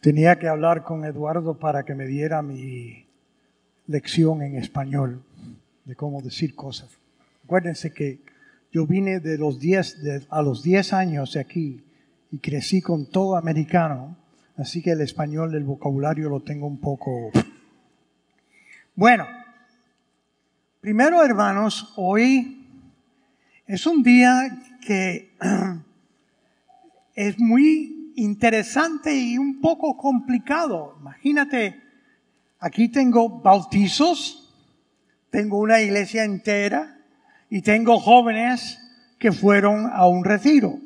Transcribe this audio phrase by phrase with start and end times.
[0.00, 3.04] Tenía que hablar con Eduardo para que me diera mi
[3.86, 5.22] lección en español
[5.84, 6.88] de cómo decir cosas.
[7.44, 8.20] Acuérdense que
[8.72, 11.84] yo vine de los 10 a los 10 años de aquí
[12.30, 14.16] y crecí con todo americano,
[14.56, 17.30] así que el español, el vocabulario lo tengo un poco...
[18.94, 19.26] Bueno,
[20.80, 22.66] primero hermanos, hoy
[23.66, 25.36] es un día que
[27.14, 30.96] es muy interesante y un poco complicado.
[31.00, 31.80] Imagínate,
[32.58, 34.52] aquí tengo bautizos,
[35.30, 36.98] tengo una iglesia entera
[37.48, 38.78] y tengo jóvenes
[39.18, 40.78] que fueron a un retiro.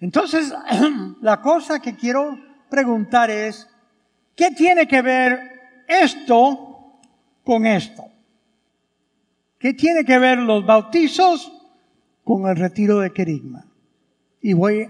[0.00, 0.52] Entonces,
[1.20, 2.38] la cosa que quiero
[2.68, 3.68] preguntar es,
[4.34, 6.98] ¿qué tiene que ver esto
[7.44, 8.04] con esto?
[9.58, 11.52] ¿Qué tiene que ver los bautizos
[12.24, 13.64] con el retiro de Querigma?
[14.40, 14.88] Y voy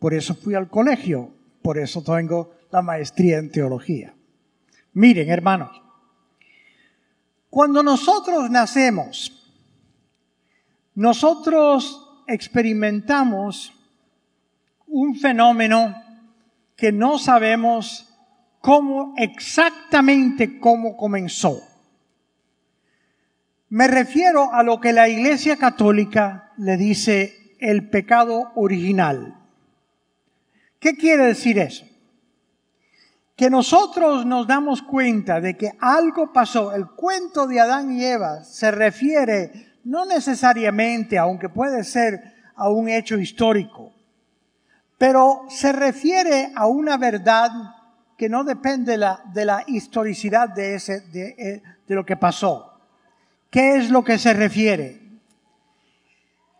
[0.00, 1.30] por eso fui al colegio,
[1.62, 4.14] por eso tengo la maestría en teología.
[4.94, 5.70] Miren, hermanos,
[7.50, 9.54] cuando nosotros nacemos,
[10.94, 13.72] nosotros experimentamos
[14.86, 15.94] un fenómeno
[16.76, 18.08] que no sabemos
[18.60, 21.62] cómo exactamente cómo comenzó.
[23.68, 29.39] Me refiero a lo que la Iglesia Católica le dice el pecado original.
[30.80, 31.84] ¿Qué quiere decir eso?
[33.36, 36.74] Que nosotros nos damos cuenta de que algo pasó.
[36.74, 42.88] El cuento de Adán y Eva se refiere no necesariamente, aunque puede ser a un
[42.88, 43.92] hecho histórico,
[44.98, 47.50] pero se refiere a una verdad
[48.16, 48.98] que no depende
[49.32, 52.78] de la, historicidad de, ese, eh, de lo que pasó.
[53.50, 54.99] ¿Qué es lo que se refiere?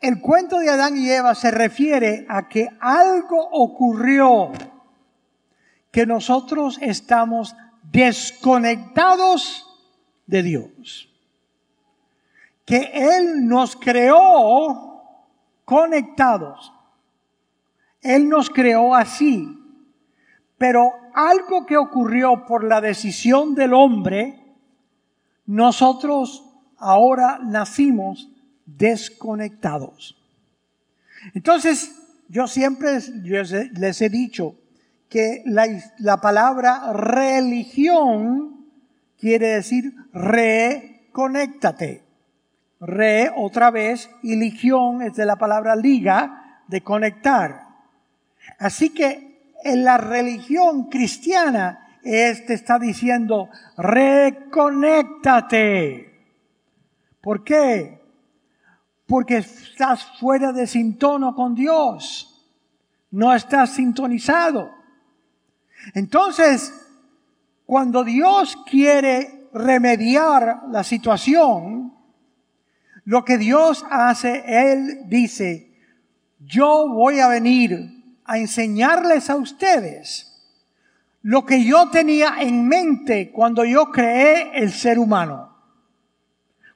[0.00, 4.50] El cuento de Adán y Eva se refiere a que algo ocurrió,
[5.90, 9.66] que nosotros estamos desconectados
[10.26, 11.12] de Dios.
[12.64, 15.02] Que Él nos creó
[15.66, 16.72] conectados.
[18.00, 19.58] Él nos creó así.
[20.56, 24.56] Pero algo que ocurrió por la decisión del hombre,
[25.44, 26.44] nosotros
[26.78, 28.29] ahora nacimos
[28.76, 30.20] desconectados.
[31.34, 31.92] Entonces,
[32.28, 33.00] yo siempre
[33.74, 34.54] les he dicho
[35.08, 38.66] que la, palabra religión
[39.18, 42.04] quiere decir reconéctate.
[42.78, 47.66] Re otra vez y ligión es de la palabra liga, de conectar.
[48.58, 56.06] Así que en la religión cristiana, este está diciendo, reconéctate.
[57.20, 57.99] ¿Por qué?
[59.10, 62.48] Porque estás fuera de sintono con Dios.
[63.10, 64.70] No estás sintonizado.
[65.94, 66.72] Entonces,
[67.66, 71.92] cuando Dios quiere remediar la situación,
[73.04, 75.76] lo que Dios hace, Él dice,
[76.38, 80.40] yo voy a venir a enseñarles a ustedes
[81.22, 85.49] lo que yo tenía en mente cuando yo creé el ser humano.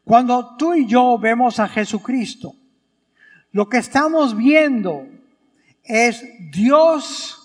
[0.04, 2.54] Cuando tú y yo vemos a Jesucristo,
[3.52, 5.06] lo que estamos viendo
[5.82, 6.22] es
[6.52, 7.40] Dios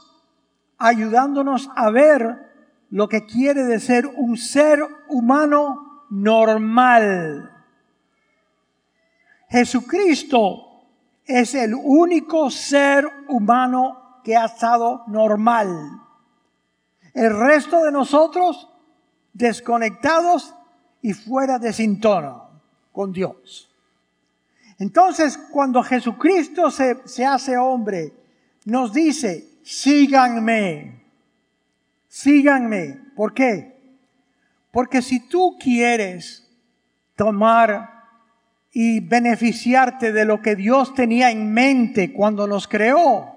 [0.77, 2.49] ayudándonos a ver
[2.89, 7.49] lo que quiere de ser un ser humano normal.
[9.47, 10.83] Jesucristo
[11.25, 16.01] es el único ser humano que ha estado normal.
[17.13, 18.69] El resto de nosotros
[19.31, 20.53] desconectados
[21.01, 22.48] y fuera de sintono
[22.91, 23.69] con Dios.
[24.77, 28.13] Entonces, cuando Jesucristo se, se hace hombre,
[28.65, 31.03] nos dice, síganme,
[32.07, 32.99] síganme.
[33.15, 33.77] ¿Por qué?
[34.71, 36.47] Porque si tú quieres
[37.15, 37.99] tomar
[38.71, 43.35] y beneficiarte de lo que Dios tenía en mente cuando nos creó,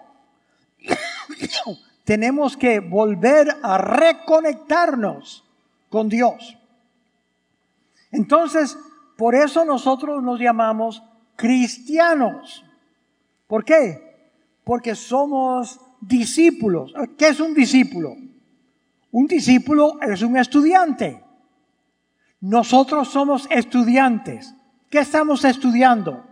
[2.05, 5.44] tenemos que volver a reconectarnos
[5.88, 6.58] con Dios.
[8.10, 8.76] Entonces,
[9.17, 11.03] por eso nosotros nos llamamos
[11.37, 12.64] cristianos.
[13.47, 14.32] ¿Por qué?
[14.64, 16.94] Porque somos discípulos.
[17.17, 18.14] ¿Qué es un discípulo?
[19.11, 21.23] Un discípulo es un estudiante.
[22.41, 24.55] Nosotros somos estudiantes.
[24.91, 26.25] ¿Qué estamos estudiando?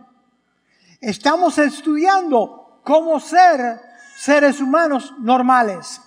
[0.99, 3.79] Estamos estudiando cómo ser
[4.15, 6.01] seres humanos normales.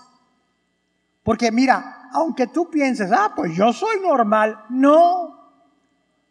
[1.22, 5.33] Porque mira, aunque tú pienses, ah, pues yo soy normal, no,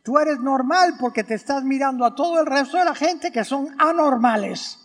[0.04, 3.46] Tú eres normal porque te estás mirando a todo el resto de la gente que
[3.46, 4.80] son anormales.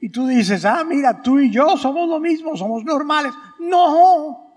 [0.00, 3.32] Y tú dices, ah, mira, tú y yo somos lo mismo, somos normales.
[3.58, 4.48] No,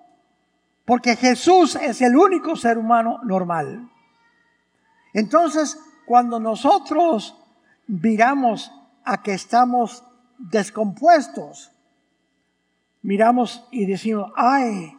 [0.85, 3.89] porque Jesús es el único ser humano normal.
[5.13, 7.37] Entonces, cuando nosotros
[7.87, 8.71] miramos
[9.03, 10.05] a que estamos
[10.37, 11.73] descompuestos,
[13.01, 14.95] miramos y decimos, ay,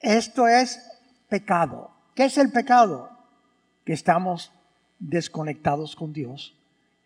[0.00, 0.82] esto es
[1.28, 1.92] pecado.
[2.14, 3.15] ¿Qué es el pecado?
[3.86, 4.52] Que estamos
[4.98, 6.54] desconectados con Dios,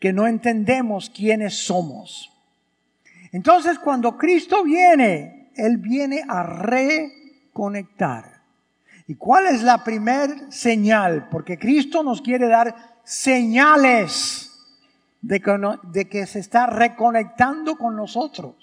[0.01, 2.33] que no entendemos quiénes somos.
[3.31, 8.41] Entonces cuando Cristo viene, Él viene a reconectar.
[9.07, 11.29] ¿Y cuál es la primer señal?
[11.31, 12.75] Porque Cristo nos quiere dar
[13.05, 14.51] señales
[15.21, 18.55] de que, se está reconectando con nosotros.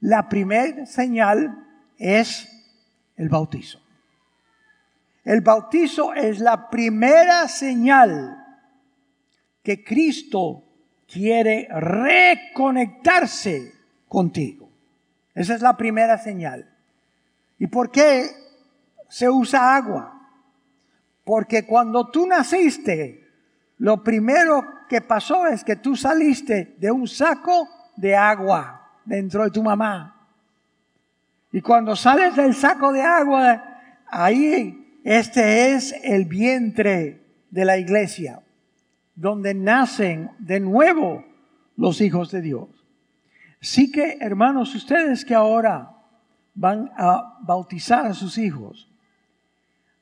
[0.00, 1.66] La primera señal
[1.98, 2.48] es
[3.16, 3.80] el bautizo.
[5.24, 8.36] El bautizo es la primera señal
[9.62, 10.64] que Cristo
[11.06, 13.74] quiere reconectarse
[14.08, 14.70] contigo.
[15.34, 16.68] Esa es la primera señal.
[17.58, 18.30] ¿Y por qué
[19.08, 20.16] se usa agua?
[21.24, 23.28] Porque cuando tú naciste,
[23.78, 29.50] lo primero que pasó es que tú saliste de un saco de agua dentro de
[29.50, 30.16] tu mamá.
[31.52, 33.62] Y cuando sales del saco de agua,
[34.06, 38.42] ahí este es el vientre de la iglesia,
[39.14, 41.24] donde nacen de nuevo
[41.76, 42.68] los hijos de Dios.
[43.60, 45.96] Así que, hermanos, ustedes que ahora
[46.54, 48.90] van a bautizar a sus hijos,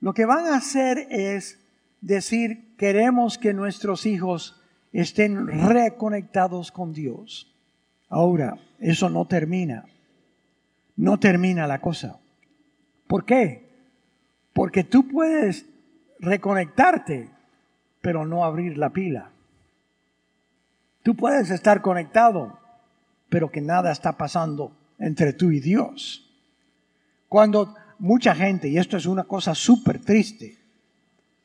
[0.00, 1.58] lo que van a hacer es
[2.00, 4.62] decir, queremos que nuestros hijos
[4.92, 7.54] estén reconectados con Dios.
[8.08, 9.84] Ahora, eso no termina
[10.98, 12.18] no termina la cosa.
[13.06, 13.67] ¿Por qué?
[14.58, 15.66] Porque tú puedes
[16.18, 17.30] reconectarte,
[18.00, 19.30] pero no abrir la pila.
[21.04, 22.58] Tú puedes estar conectado,
[23.28, 26.28] pero que nada está pasando entre tú y Dios.
[27.28, 30.58] Cuando mucha gente, y esto es una cosa súper triste,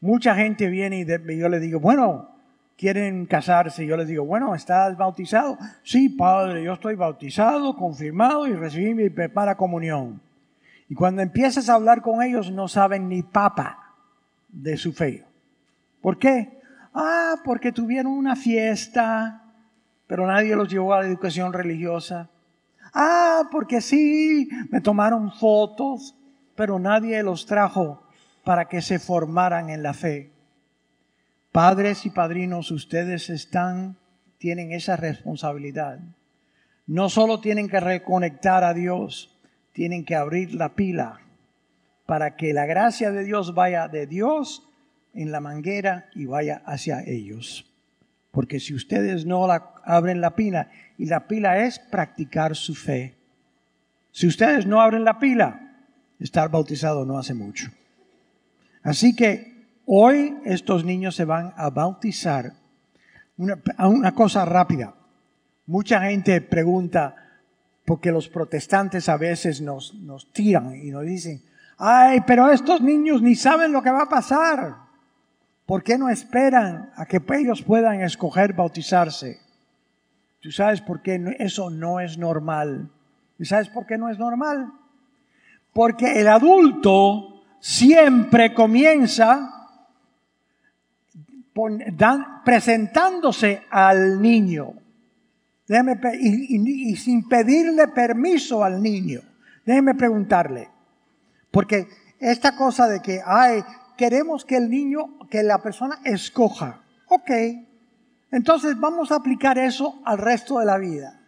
[0.01, 2.31] mucha gente viene y yo le digo, bueno,
[2.75, 5.59] quieren casarse, yo les digo, bueno, ¿estás bautizado?
[5.83, 10.19] Sí, padre, yo estoy bautizado, confirmado y recibí mi prepara comunión.
[10.89, 13.95] Y cuando empiezas a hablar con ellos, no saben ni papa
[14.49, 15.25] de su fe.
[16.01, 16.59] ¿Por qué?
[16.93, 19.43] Ah, porque tuvieron una fiesta,
[20.07, 22.29] pero nadie los llevó a la educación religiosa.
[22.93, 26.15] Ah, porque sí, me tomaron fotos,
[26.55, 28.03] pero nadie los trajo
[28.43, 30.31] para que se formaran en la fe.
[31.51, 33.97] Padres y padrinos, ustedes están,
[34.37, 35.99] tienen esa responsabilidad.
[36.85, 39.32] No solo tienen que reconectar a Dios,
[39.73, 41.19] tienen que abrir la pila
[42.05, 44.69] para que la gracia de Dios vaya de Dios
[45.13, 47.71] en la manguera y vaya hacia ellos.
[48.31, 53.15] Porque si ustedes no la, abren la pila, y la pila es practicar su fe.
[54.11, 55.75] Si ustedes no abren la pila,
[56.19, 57.69] estar bautizado no hace mucho.
[58.83, 59.53] Así que
[59.85, 62.53] Hoy estos niños se van a bautizar.
[63.35, 64.93] Una, cosa rápida.
[65.65, 67.15] Mucha gente pregunta,
[67.85, 71.41] porque los protestantes a veces nos, nos tiran y nos dicen,
[71.77, 74.75] ay, pero estos niños ni saben lo que va a pasar.
[75.65, 79.39] ¿Por qué no esperan a que ellos puedan escoger bautizarse?
[80.39, 82.89] Tú sabes por qué eso no es normal.
[83.39, 84.71] ¿Y sabes por qué no es normal?
[85.71, 89.69] Porque el adulto siempre comienza
[92.43, 94.73] presentándose al niño.
[95.67, 99.21] Y, sin pedirle permiso al niño.
[99.65, 100.69] Déjeme preguntarle.
[101.51, 101.87] Porque
[102.19, 103.63] esta cosa de que, ay,
[103.97, 106.81] queremos que el niño, que la persona escoja.
[107.07, 107.31] Ok.
[108.31, 111.19] Entonces vamos a aplicar eso al resto de la vida.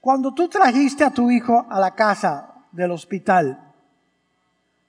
[0.00, 3.72] Cuando tú trajiste a tu hijo a la casa del hospital,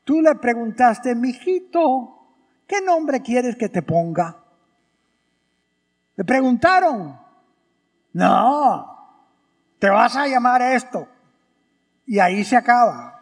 [0.03, 2.19] tú le preguntaste, mijito,
[2.67, 4.43] ¿qué nombre quieres que te ponga?
[6.17, 7.17] Le preguntaron,
[8.15, 8.95] no,
[9.77, 11.05] te vas a llamar esto.
[12.05, 13.21] Y ahí se acaba.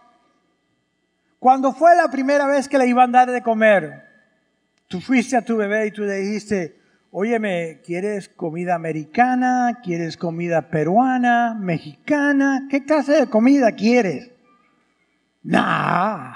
[1.39, 4.07] Cuando fue la primera vez que le iban a dar de comer,
[4.88, 9.79] tú fuiste a tu bebé y tú le dijiste, óyeme, ¿quieres comida americana?
[9.83, 11.57] ¿Quieres comida peruana?
[11.59, 12.67] ¿Mexicana?
[12.69, 14.29] ¿Qué clase de comida quieres?
[15.41, 16.35] Nah.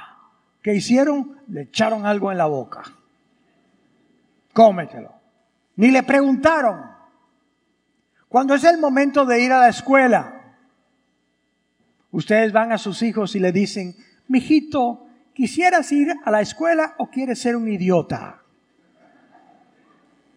[0.63, 1.37] ¿Qué hicieron?
[1.47, 2.81] Le echaron algo en la boca.
[4.51, 5.13] Cómetelo.
[5.75, 6.96] Ni le preguntaron.
[8.29, 10.41] Cuando es el momento de ir a la escuela,
[12.11, 13.95] ustedes van a sus hijos y le dicen,
[14.27, 18.41] mijito, ¿quisieras ir a la escuela o quieres ser un idiota?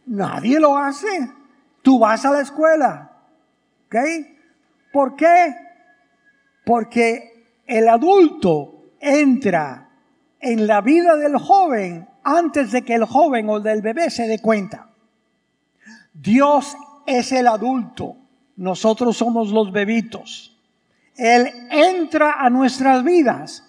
[0.07, 1.31] Nadie lo hace.
[1.83, 3.13] Tú vas a la escuela.
[3.87, 3.97] ¿Ok?
[4.93, 5.57] ¿Por qué?
[6.65, 9.89] Porque el adulto entra
[10.39, 14.41] en la vida del joven antes de que el joven o del bebé se dé
[14.41, 14.91] cuenta.
[16.13, 16.77] Dios
[17.19, 18.17] es el adulto,
[18.57, 20.57] nosotros somos los bebitos.
[21.17, 23.65] Él entra a nuestras vidas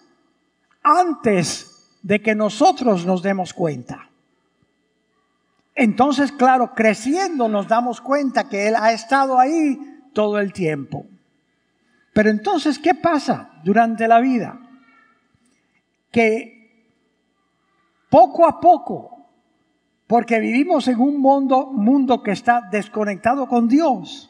[0.84, 4.10] antes de que nosotros nos demos cuenta.
[5.76, 9.80] Entonces, claro, creciendo nos damos cuenta que Él ha estado ahí
[10.14, 11.06] todo el tiempo.
[12.14, 14.60] Pero entonces, ¿qué pasa durante la vida?
[16.12, 16.62] Que
[18.10, 19.21] poco a poco,
[20.12, 24.30] porque vivimos en un mundo, mundo que está desconectado con Dios,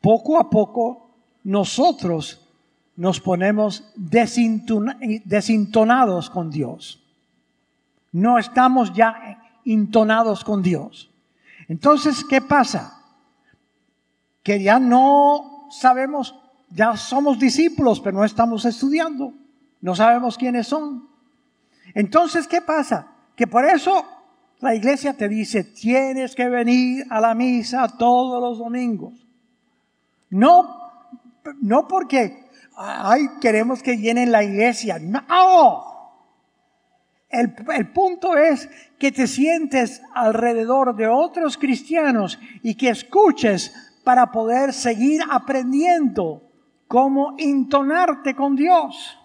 [0.00, 1.10] poco a poco
[1.44, 2.48] nosotros
[2.96, 7.04] nos ponemos desintonados con Dios.
[8.10, 11.10] No estamos ya intonados con Dios.
[11.68, 13.02] Entonces, ¿qué pasa?
[14.42, 16.34] Que ya no sabemos,
[16.70, 19.34] ya somos discípulos, pero no estamos estudiando.
[19.82, 21.06] No sabemos quiénes son.
[21.92, 23.08] Entonces, ¿qué pasa?
[23.36, 24.06] Que por eso
[24.62, 29.26] la iglesia te dice, tienes que venir a la misa todos los domingos.
[30.30, 30.92] No,
[31.60, 35.00] no porque, ay, queremos que llenen la iglesia.
[35.00, 35.20] No.
[37.28, 38.68] El, el, punto es
[39.00, 46.52] que te sientes alrededor de otros cristianos y que escuches para poder seguir aprendiendo
[46.86, 49.18] cómo intonarte con Dios,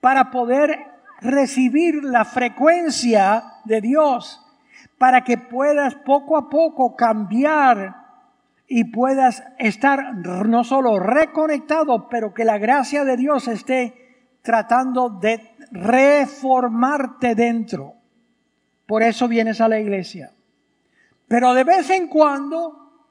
[0.00, 0.93] para poder
[1.24, 4.40] recibir la frecuencia de Dios,
[4.98, 7.96] para que puedas poco a poco cambiar
[8.68, 15.40] y puedas estar no solo reconectado, pero que la gracia de Dios esté tratando de
[15.72, 17.94] reformarte dentro.
[18.86, 20.32] Por eso vienes a la iglesia.
[21.26, 23.08] Pero de vez en cuando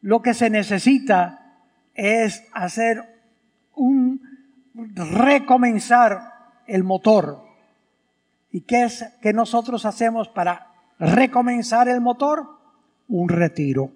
[0.00, 1.58] lo que se necesita
[1.94, 3.04] es hacer
[3.74, 4.20] un
[4.74, 6.37] recomenzar
[6.68, 7.42] el motor.
[8.50, 12.46] ¿Y qué es que nosotros hacemos para recomenzar el motor?
[13.08, 13.92] Un retiro.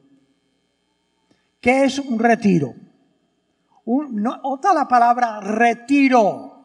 [1.61, 2.75] ¿Qué es un retiro?
[3.85, 6.61] Un, otra la palabra retiro.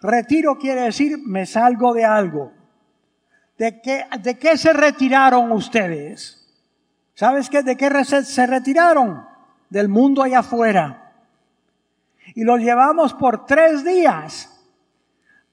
[0.00, 2.52] Retiro quiere decir me salgo de algo.
[3.56, 6.46] ¿De qué, de qué se retiraron ustedes?
[7.14, 7.64] ¿Sabes qué?
[7.64, 9.26] ¿De qué se retiraron?
[9.68, 11.12] Del mundo allá afuera.
[12.34, 14.57] Y los llevamos por tres días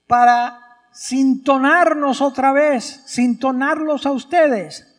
[0.07, 0.59] para
[0.91, 4.95] sintonarnos otra vez, sintonarlos a ustedes,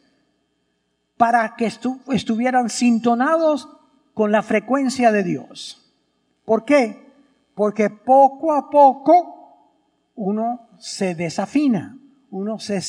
[1.17, 1.71] para que
[2.13, 3.69] estuvieran sintonados
[4.13, 5.83] con la frecuencia de Dios.
[6.45, 7.13] ¿Por qué?
[7.55, 9.37] Porque poco a poco
[10.15, 11.97] uno se desafina,
[12.31, 12.81] uno se,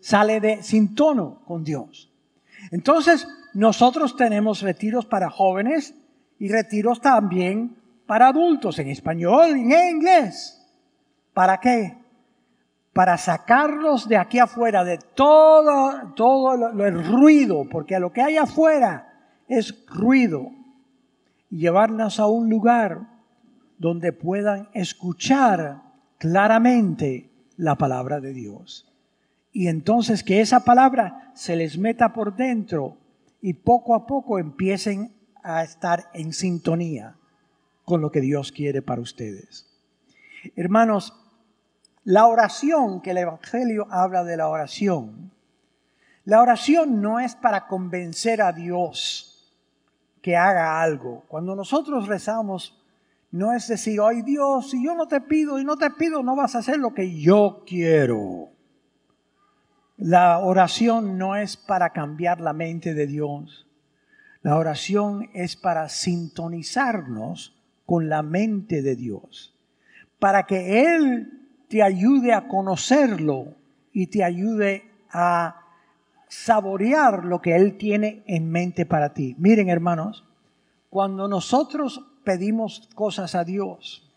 [0.00, 2.10] sale de sin tono con Dios.
[2.70, 5.94] Entonces, nosotros tenemos retiros para jóvenes
[6.38, 10.57] y retiros también para adultos en español y en inglés.
[11.38, 11.96] ¿Para qué?
[12.92, 19.36] Para sacarlos de aquí afuera, de todo, todo el ruido, porque lo que hay afuera
[19.46, 20.50] es ruido,
[21.48, 23.06] y llevarnos a un lugar
[23.78, 25.80] donde puedan escuchar
[26.18, 28.92] claramente la palabra de Dios.
[29.52, 32.96] Y entonces que esa palabra se les meta por dentro
[33.40, 35.12] y poco a poco empiecen
[35.44, 37.14] a estar en sintonía
[37.84, 39.66] con lo que Dios quiere para ustedes.
[40.56, 41.14] Hermanos,
[42.08, 45.30] la oración, que el Evangelio habla de la oración,
[46.24, 49.54] la oración no es para convencer a Dios
[50.22, 51.24] que haga algo.
[51.28, 52.82] Cuando nosotros rezamos,
[53.30, 56.34] no es decir, ay Dios, si yo no te pido y no te pido, no
[56.34, 58.48] vas a hacer lo que yo quiero.
[59.98, 63.66] La oración no es para cambiar la mente de Dios.
[64.40, 69.54] La oración es para sintonizarnos con la mente de Dios,
[70.18, 71.34] para que Él
[71.68, 73.54] te ayude a conocerlo
[73.92, 75.60] y te ayude a
[76.28, 79.34] saborear lo que Él tiene en mente para ti.
[79.38, 80.24] Miren hermanos,
[80.90, 84.10] cuando nosotros pedimos cosas a Dios,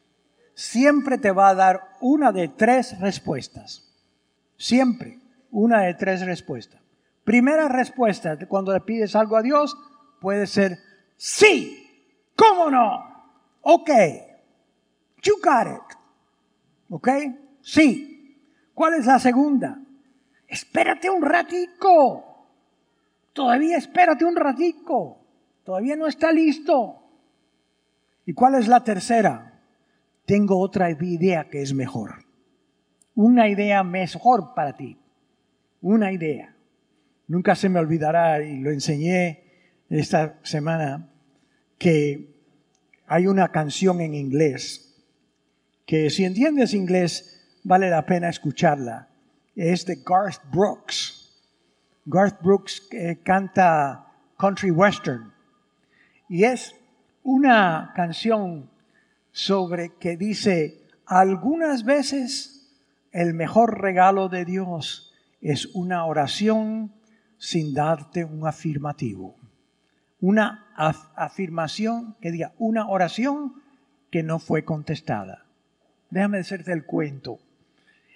[0.53, 3.87] siempre te va a dar una de tres respuestas.
[4.57, 5.19] Siempre
[5.51, 6.81] una de tres respuestas.
[7.23, 9.77] Primera respuesta cuando le pides algo a Dios
[10.19, 10.77] puede ser
[11.17, 11.77] sí.
[12.35, 13.03] ¿Cómo no?
[13.61, 13.89] Ok.
[15.23, 16.00] You got it.
[16.91, 17.07] ¿Ok?
[17.61, 18.37] Sí.
[18.73, 19.81] ¿Cuál es la segunda?
[20.47, 22.49] Espérate un ratico.
[23.33, 25.17] Todavía espérate un ratico.
[25.63, 27.01] Todavía no está listo.
[28.25, 29.61] ¿Y cuál es la tercera?
[30.25, 32.25] Tengo otra idea que es mejor.
[33.15, 34.97] Una idea mejor para ti.
[35.81, 36.55] Una idea.
[37.27, 39.45] Nunca se me olvidará y lo enseñé
[39.89, 41.09] esta semana
[41.77, 42.35] que
[43.07, 44.90] hay una canción en inglés
[45.85, 49.09] que si entiendes inglés vale la pena escucharla.
[49.55, 51.33] Es de Garth Brooks.
[52.05, 54.05] Garth Brooks eh, canta
[54.37, 55.31] country western
[56.31, 56.73] y es
[57.23, 58.69] una canción
[59.33, 62.73] sobre que dice, algunas veces
[63.11, 66.93] el mejor regalo de Dios es una oración
[67.37, 69.35] sin darte un afirmativo.
[70.21, 70.71] Una
[71.17, 73.55] afirmación que diga, una oración
[74.09, 75.43] que no fue contestada.
[76.11, 77.39] Déjame decirte el cuento.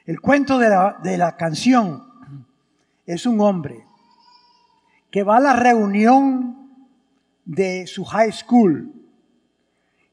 [0.06, 2.04] El cuento de la, de la canción
[3.08, 3.84] es un hombre
[5.10, 6.70] que va a la reunión
[7.46, 8.94] de su high school.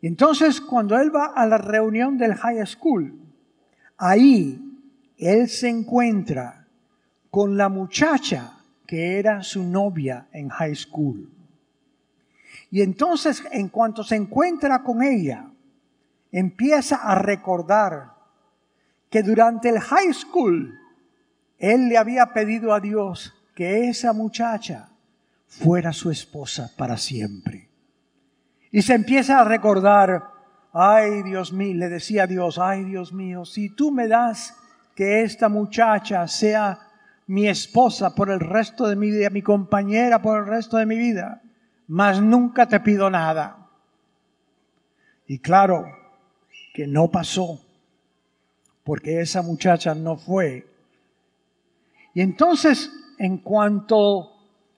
[0.01, 3.15] Y entonces cuando él va a la reunión del high school,
[3.99, 4.61] ahí
[5.19, 6.67] él se encuentra
[7.31, 11.31] con la muchacha que era su novia en high school.
[12.71, 15.51] Y entonces, en cuanto se encuentra con ella,
[16.33, 18.15] empieza a recordar
[19.11, 20.79] que durante el high school,
[21.59, 24.89] él le había pedido a Dios que esa muchacha
[25.47, 27.69] fuera su esposa para siempre.
[28.71, 30.31] Y se empieza a recordar,
[30.73, 34.57] ay Dios mío, le decía Dios, ay Dios mío, si tú me das
[34.97, 36.79] que esta muchacha sea
[37.27, 40.97] mi esposa por el resto de mi vida, mi compañera por el resto de mi
[40.97, 41.43] vida,
[41.87, 43.69] mas nunca te pido nada.
[45.27, 46.01] Y claro
[46.73, 47.61] que no pasó,
[48.85, 50.67] porque esa muchacha no fue.
[52.14, 54.31] Y entonces, en cuanto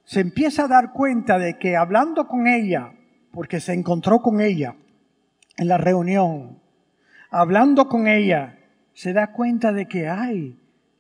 [0.04, 2.92] se empieza a dar cuenta de que hablando con ella,
[3.32, 4.76] porque se encontró con ella
[5.56, 6.58] en la reunión,
[7.30, 8.58] hablando con ella,
[8.92, 10.58] se da cuenta de que, ay,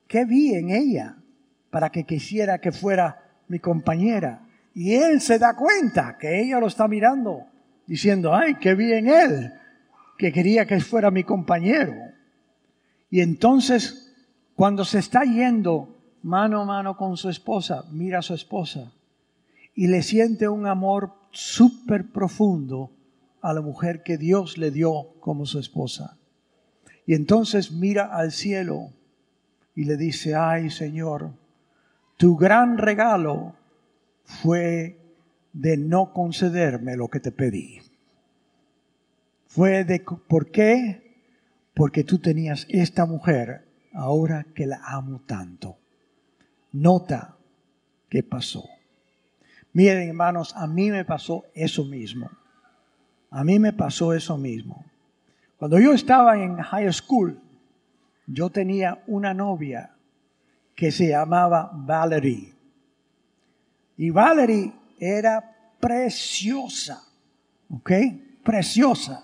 [0.08, 1.16] ¿qué vi en ella?
[1.74, 4.42] para que quisiera que fuera mi compañera.
[4.74, 7.48] Y él se da cuenta que ella lo está mirando,
[7.84, 9.52] diciendo, ay, qué bien él,
[10.18, 11.94] que quería que fuera mi compañero.
[13.10, 14.14] Y entonces,
[14.54, 18.92] cuando se está yendo mano a mano con su esposa, mira a su esposa
[19.74, 22.90] y le siente un amor súper profundo
[23.42, 26.16] a la mujer que Dios le dio como su esposa.
[27.06, 28.90] Y entonces mira al cielo
[29.74, 31.32] y le dice, ay Señor,
[32.16, 33.54] tu gran regalo
[34.24, 34.98] fue
[35.52, 37.80] de no concederme lo que te pedí.
[39.54, 41.16] Fue de, ¿por qué?
[41.74, 45.78] Porque tú tenías esta mujer ahora que la amo tanto.
[46.72, 47.36] Nota
[48.08, 48.68] qué pasó.
[49.72, 52.28] Miren, hermanos, a mí me pasó eso mismo.
[53.30, 54.84] A mí me pasó eso mismo.
[55.56, 57.40] Cuando yo estaba en high school,
[58.26, 59.94] yo tenía una novia
[60.74, 62.52] que se llamaba Valerie.
[63.98, 67.04] Y Valerie era preciosa,
[67.70, 67.92] ¿ok?
[68.42, 69.23] Preciosa.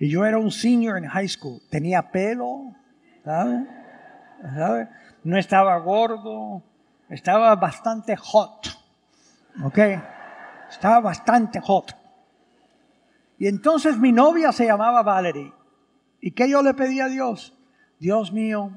[0.00, 1.60] Y yo era un senior en high school.
[1.68, 2.74] Tenía pelo,
[3.22, 4.88] ¿sabes?
[5.22, 6.62] No estaba gordo,
[7.10, 8.66] estaba bastante hot,
[9.62, 9.78] ¿ok?
[10.70, 11.94] Estaba bastante hot.
[13.38, 15.52] Y entonces mi novia se llamaba Valerie.
[16.22, 17.54] ¿Y qué yo le pedí a Dios?
[17.98, 18.70] Dios mío,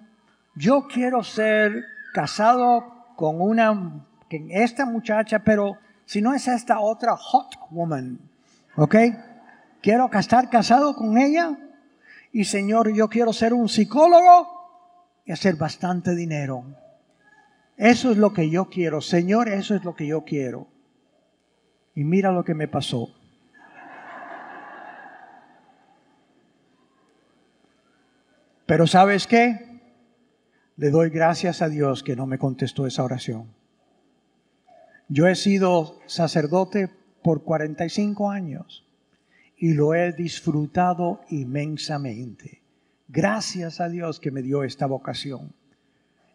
[0.55, 4.05] yo quiero ser casado con una,
[4.49, 8.19] esta muchacha, pero si no es esta otra hot woman,
[8.75, 8.95] ¿ok?
[9.83, 11.57] Quiero estar casado con ella
[12.31, 14.47] y Señor, yo quiero ser un psicólogo
[15.25, 16.63] y hacer bastante dinero.
[17.75, 20.69] Eso es lo que yo quiero, Señor, eso es lo que yo quiero.
[21.95, 23.13] Y mira lo que me pasó.
[28.65, 29.81] Pero ¿sabes qué?
[30.77, 33.53] Le doy gracias a Dios que no me contestó esa oración.
[35.09, 36.89] Yo he sido sacerdote
[37.21, 38.82] por 45 años
[39.63, 42.61] y lo he disfrutado inmensamente.
[43.07, 45.53] Gracias a Dios que me dio esta vocación.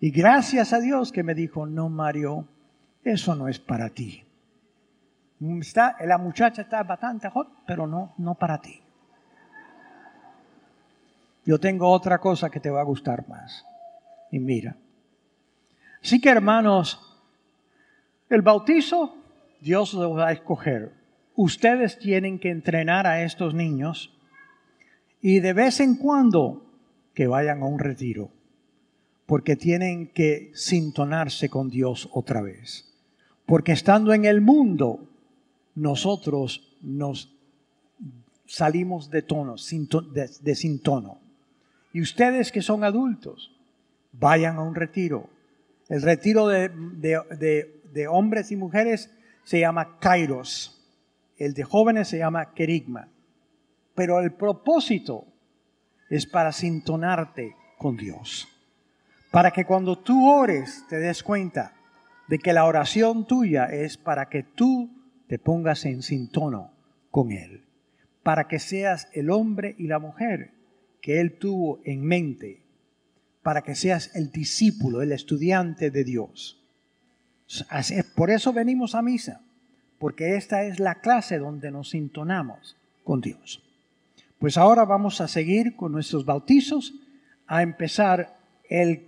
[0.01, 2.49] Y gracias a Dios que me dijo, no, Mario,
[3.05, 4.25] eso no es para ti.
[5.61, 8.81] Está, la muchacha está bastante hot, pero no, no para ti.
[11.45, 13.63] Yo tengo otra cosa que te va a gustar más
[14.31, 14.75] y mira.
[16.03, 16.99] Así que hermanos,
[18.31, 19.19] el bautizo
[19.61, 20.98] Dios lo va a escoger.
[21.41, 24.13] Ustedes tienen que entrenar a estos niños
[25.21, 26.67] y de vez en cuando
[27.15, 28.33] que vayan a un retiro,
[29.25, 32.93] porque tienen que sintonarse con Dios otra vez.
[33.47, 35.09] Porque estando en el mundo,
[35.77, 37.33] nosotros nos
[38.45, 39.55] salimos de tono,
[40.13, 41.21] de, de sin tono.
[41.93, 43.53] Y ustedes que son adultos,
[44.11, 45.31] vayan a un retiro.
[45.89, 50.78] El retiro de, hombres y mujeres se llama Kairos.
[51.39, 53.09] El de jóvenes se llama querigma.
[53.95, 55.27] Pero el propósito
[56.11, 58.49] es para sintonarte con Dios.
[59.31, 61.75] Para que cuando tú ores te des cuenta
[62.29, 64.91] de que la oración tuya es para que tú
[65.27, 66.73] te pongas en sintono
[67.11, 67.65] con Él.
[68.23, 70.53] Para que seas el hombre y la mujer
[71.01, 72.63] que Él tuvo en mente.
[73.43, 76.63] Para que seas el discípulo, el estudiante de Dios.
[78.15, 79.43] Por eso venimos a misa.
[79.99, 83.63] Porque esta es la clase donde nos sintonamos con Dios.
[84.39, 86.95] Pues ahora vamos a seguir con nuestros bautizos,
[87.47, 88.37] a empezar
[88.69, 89.05] el,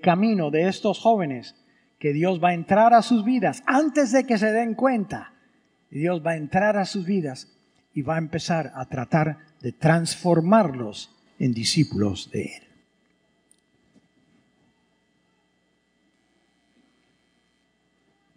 [0.00, 1.56] camino de estos jóvenes
[1.98, 5.32] que Dios va a entrar a sus vidas antes de que se den cuenta.
[5.90, 7.48] Dios va a entrar a sus vidas
[7.94, 12.69] y va a empezar a tratar de transformarlos en discípulos de Él.